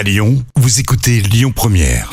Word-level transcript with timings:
À 0.00 0.02
Lyon, 0.02 0.42
vous 0.56 0.80
écoutez 0.80 1.20
Lyon 1.20 1.52
Première. 1.54 2.08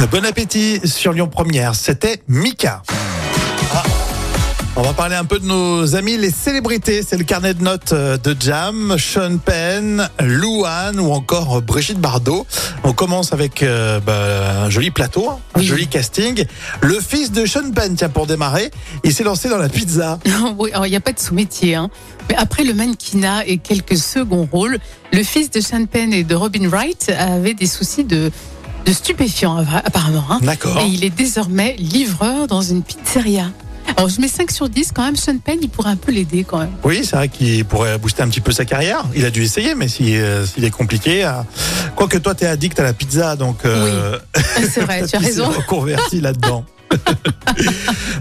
Euh, 0.00 0.06
Bon 0.10 0.24
appétit 0.24 0.80
sur 0.84 1.12
Lyon 1.12 1.28
Première. 1.28 1.76
C'était 1.76 2.20
Mika. 2.26 2.82
On 4.74 4.80
va 4.80 4.94
parler 4.94 5.16
un 5.16 5.26
peu 5.26 5.38
de 5.38 5.44
nos 5.44 5.96
amis, 5.96 6.16
les 6.16 6.30
célébrités. 6.30 7.02
C'est 7.06 7.18
le 7.18 7.24
carnet 7.24 7.52
de 7.52 7.62
notes 7.62 7.92
euh, 7.92 8.16
de 8.16 8.34
Jam, 8.40 8.96
Sean 8.98 9.36
Penn, 9.36 10.08
Louane 10.18 10.98
ou 10.98 11.12
encore 11.12 11.60
Brigitte 11.60 11.98
Bardot. 12.00 12.46
On 12.82 12.94
commence 12.94 13.34
avec 13.34 13.62
euh, 13.62 14.00
bah, 14.00 14.62
un 14.64 14.70
joli 14.70 14.90
plateau, 14.90 15.28
hein, 15.28 15.38
un 15.54 15.60
Oui. 15.60 15.66
joli 15.66 15.88
casting. 15.88 16.46
Le 16.80 16.98
fils 17.00 17.32
de 17.32 17.44
Sean 17.44 17.70
Penn, 17.70 17.94
tiens, 17.96 18.08
pour 18.08 18.26
démarrer, 18.26 18.70
il 19.04 19.12
s'est 19.12 19.24
lancé 19.24 19.50
dans 19.50 19.58
la 19.58 19.68
pizza. 19.68 20.18
oui, 20.58 20.70
alors 20.72 20.86
il 20.86 20.90
n'y 20.90 20.96
a 20.96 21.00
pas 21.00 21.12
de 21.12 21.20
sous-métier. 21.20 21.74
Hein. 21.74 21.90
Mais 22.30 22.36
après 22.36 22.64
le 22.64 22.72
mannequinat 22.72 23.46
et 23.46 23.58
quelques 23.58 23.98
seconds 23.98 24.48
rôles, 24.50 24.78
le 25.12 25.22
fils 25.22 25.50
de 25.50 25.60
Sean 25.60 25.84
Penn 25.84 26.14
et 26.14 26.24
de 26.24 26.34
Robin 26.34 26.66
Wright 26.70 27.12
avait 27.18 27.52
des 27.54 27.66
soucis 27.66 28.04
de, 28.04 28.30
de 28.86 28.92
stupéfiants, 28.92 29.66
apparemment. 29.84 30.24
Hein. 30.30 30.38
D'accord. 30.40 30.78
Et 30.80 30.86
il 30.86 31.04
est 31.04 31.14
désormais 31.14 31.76
livreur 31.78 32.46
dans 32.46 32.62
une 32.62 32.82
pizzeria. 32.82 33.50
Alors 34.02 34.10
je 34.12 34.20
mets 34.20 34.26
5 34.26 34.50
sur 34.50 34.68
10 34.68 34.90
quand 34.92 35.04
même. 35.04 35.14
Sean 35.14 35.38
Penn, 35.38 35.58
il 35.62 35.68
pourrait 35.68 35.90
un 35.90 35.96
peu 35.96 36.10
l'aider 36.10 36.42
quand 36.42 36.58
même. 36.58 36.72
Oui, 36.82 37.04
c'est 37.04 37.14
vrai 37.14 37.28
qu'il 37.28 37.64
pourrait 37.64 37.98
booster 37.98 38.24
un 38.24 38.28
petit 38.28 38.40
peu 38.40 38.50
sa 38.50 38.64
carrière. 38.64 39.04
Il 39.14 39.24
a 39.24 39.30
dû 39.30 39.44
essayer, 39.44 39.76
mais 39.76 39.86
si, 39.86 40.16
euh, 40.16 40.44
s'il 40.44 40.64
est 40.64 40.72
compliqué. 40.72 41.24
euh, 41.24 41.30
Quoique 41.94 42.18
toi, 42.18 42.34
t'es 42.34 42.46
addict 42.46 42.80
à 42.80 42.82
la 42.82 42.94
pizza, 42.94 43.36
donc. 43.36 43.64
euh, 43.64 44.18
C'est 44.68 44.80
vrai, 44.80 45.06
tu 45.06 45.14
as 45.14 45.18
raison. 45.20 45.52
s'est 45.52 45.58
reconverti 45.58 46.20
là-dedans. 46.20 46.64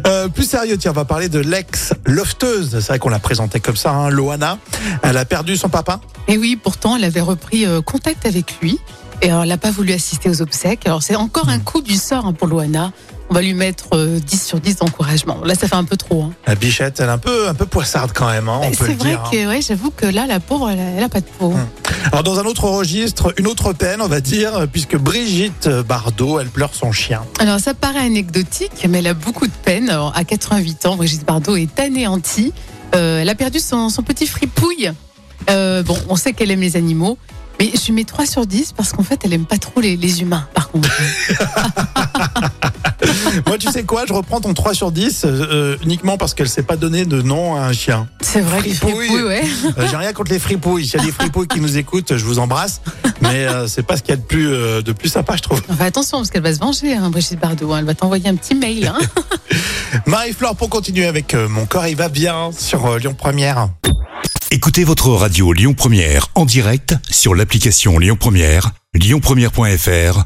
Euh, 0.07 0.27
plus 0.27 0.45
sérieux, 0.49 0.77
tiens, 0.77 0.91
on 0.91 0.95
va 0.95 1.05
parler 1.05 1.29
de 1.29 1.39
l'ex-lofteuse. 1.39 2.71
C'est 2.79 2.87
vrai 2.87 2.99
qu'on 2.99 3.09
l'a 3.09 3.19
présentée 3.19 3.59
comme 3.59 3.75
ça, 3.75 3.91
hein, 3.91 4.09
Loana. 4.09 4.57
Elle 5.03 5.15
a 5.17 5.25
perdu 5.25 5.55
son 5.57 5.69
papa. 5.69 5.99
Et 6.27 6.37
oui, 6.37 6.59
pourtant, 6.61 6.95
elle 6.97 7.03
avait 7.03 7.21
repris 7.21 7.65
contact 7.85 8.25
avec 8.25 8.59
lui. 8.61 8.79
Et 9.21 9.29
alors, 9.29 9.43
elle 9.43 9.49
n'a 9.49 9.57
pas 9.57 9.71
voulu 9.71 9.93
assister 9.93 10.29
aux 10.29 10.41
obsèques. 10.41 10.81
Alors, 10.85 11.03
c'est 11.03 11.15
encore 11.15 11.49
un 11.49 11.59
coup 11.59 11.81
du 11.81 11.95
sort 11.95 12.25
hein, 12.25 12.33
pour 12.33 12.47
Loana. 12.47 12.91
On 13.31 13.33
va 13.33 13.41
lui 13.41 13.53
mettre 13.53 13.85
euh, 13.93 14.19
10 14.19 14.45
sur 14.45 14.59
10 14.59 14.75
d'encouragement. 14.75 15.37
Là, 15.45 15.55
ça 15.55 15.65
fait 15.65 15.75
un 15.75 15.85
peu 15.85 15.95
trop. 15.95 16.23
Hein. 16.23 16.31
La 16.45 16.55
bichette, 16.55 16.99
elle 16.99 17.05
est 17.07 17.11
un 17.13 17.17
peu, 17.17 17.47
un 17.47 17.53
peu 17.53 17.65
poissarde 17.65 18.11
quand 18.13 18.29
même, 18.29 18.49
hein, 18.49 18.59
on 18.61 18.71
peut 18.71 18.75
C'est 18.87 18.87
le 18.91 18.97
vrai 18.97 19.09
dire. 19.11 19.21
hein. 19.25 19.29
que, 19.31 19.47
ouais, 19.47 19.61
j'avoue 19.61 19.89
que 19.89 20.05
là, 20.05 20.27
la 20.27 20.41
pauvre, 20.41 20.69
elle 20.69 20.79
a, 20.81 20.83
elle 20.97 21.03
a 21.03 21.07
pas 21.07 21.21
de 21.21 21.25
peau. 21.39 21.53
Hum. 21.53 21.65
Alors, 22.11 22.23
dans 22.23 22.39
un 22.39 22.43
autre 22.43 22.65
registre, 22.65 23.33
une 23.37 23.47
autre 23.47 23.71
peine, 23.71 24.01
on 24.01 24.09
va 24.09 24.19
dire, 24.19 24.67
puisque 24.69 24.97
Brigitte 24.97 25.69
Bardot, 25.69 26.41
elle 26.41 26.49
pleure 26.49 26.73
son 26.75 26.91
chien. 26.91 27.21
Alors, 27.39 27.61
ça 27.61 27.73
paraît 27.73 27.99
anecdotique, 28.05 28.85
mais 28.89 28.99
elle 28.99 29.07
a 29.07 29.13
beaucoup 29.13 29.47
de 29.47 29.53
peine. 29.63 29.89
Alors, 29.89 30.11
à 30.13 30.25
88 30.25 30.85
ans, 30.87 30.97
Brigitte 30.97 31.25
Bardot 31.25 31.55
est 31.55 31.79
anéantie. 31.79 32.51
Euh, 32.95 33.21
elle 33.21 33.29
a 33.29 33.35
perdu 33.35 33.59
son, 33.61 33.87
son 33.87 34.03
petit 34.03 34.27
fripouille. 34.27 34.91
Euh, 35.49 35.83
bon, 35.83 35.97
on 36.09 36.17
sait 36.17 36.33
qu'elle 36.33 36.51
aime 36.51 36.59
les 36.59 36.75
animaux. 36.75 37.17
Mais 37.59 37.71
je 37.75 37.85
lui 37.85 37.93
mets 37.93 38.03
3 38.03 38.25
sur 38.25 38.45
10 38.45 38.73
parce 38.75 38.91
qu'en 38.91 39.03
fait, 39.03 39.21
elle 39.23 39.33
aime 39.33 39.45
pas 39.45 39.57
trop 39.57 39.79
les, 39.79 39.95
les 39.95 40.21
humains, 40.21 40.47
par 40.53 40.69
contre. 40.69 40.89
Moi, 43.47 43.57
tu 43.57 43.67
sais 43.71 43.83
quoi, 43.83 44.05
je 44.07 44.13
reprends 44.13 44.39
ton 44.41 44.53
3 44.53 44.73
sur 44.73 44.91
10 44.91 45.23
euh, 45.25 45.27
euh, 45.51 45.77
uniquement 45.83 46.17
parce 46.17 46.33
qu'elle 46.33 46.49
s'est 46.49 46.63
pas 46.63 46.75
donné 46.77 47.05
de 47.05 47.21
nom 47.21 47.55
à 47.55 47.61
un 47.61 47.73
chien. 47.73 48.07
C'est 48.21 48.41
vrai, 48.41 48.61
les 48.61 48.73
Fripouille. 48.73 49.07
fripouilles, 49.07 49.23
ouais. 49.23 49.43
Euh, 49.77 49.87
J'ai 49.89 49.97
rien 49.97 50.13
contre 50.13 50.31
les 50.31 50.39
fripouilles. 50.39 50.85
S'il 50.85 50.99
y 50.99 51.03
a 51.03 51.05
des 51.05 51.11
fripouilles 51.11 51.47
qui 51.47 51.59
nous 51.59 51.77
écoutent, 51.77 52.15
je 52.17 52.23
vous 52.25 52.39
embrasse. 52.39 52.81
Mais 53.21 53.45
euh, 53.47 53.67
c'est 53.67 53.83
pas 53.83 53.97
ce 53.97 54.01
qu'il 54.01 54.11
y 54.11 54.13
a 54.13 54.17
de 54.17 54.21
plus, 54.25 54.47
euh, 54.51 54.81
de 54.81 54.91
plus 54.91 55.09
sympa, 55.09 55.35
je 55.35 55.41
trouve. 55.41 55.61
Enfin, 55.69 55.85
attention, 55.85 56.17
parce 56.19 56.29
qu'elle 56.29 56.43
va 56.43 56.53
se 56.53 56.59
venger, 56.59 56.93
hein, 56.93 57.09
Brigitte 57.09 57.39
Bardot. 57.39 57.71
hein. 57.73 57.77
Elle 57.79 57.85
va 57.85 57.93
t'envoyer 57.93 58.27
un 58.29 58.35
petit 58.35 58.55
mail. 58.55 58.87
Hein. 58.93 58.99
Marie-Flore, 60.05 60.55
pour 60.55 60.69
continuer 60.69 61.05
avec 61.05 61.33
euh, 61.33 61.47
Mon 61.47 61.65
corps, 61.65 61.87
il 61.87 61.95
va 61.95 62.09
bien 62.09 62.51
sur 62.57 62.85
euh, 62.85 62.97
Lyon 62.99 63.13
Première. 63.17 63.69
Écoutez 64.51 64.83
votre 64.83 65.09
radio 65.09 65.53
Lyon 65.53 65.73
Première 65.73 66.27
en 66.35 66.45
direct 66.45 66.95
sur 67.09 67.35
l'application 67.35 67.97
Lyon 67.99 68.17
Première, 68.19 68.71
lyonpremière.fr 68.93 70.25